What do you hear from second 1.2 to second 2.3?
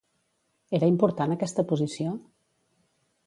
aquesta posició?